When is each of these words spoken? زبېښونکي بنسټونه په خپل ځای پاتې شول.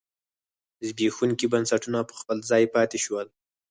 زبېښونکي 0.87 1.45
بنسټونه 1.53 1.99
په 2.09 2.13
خپل 2.19 2.37
ځای 2.49 2.63
پاتې 2.73 2.97
شول. 3.05 3.27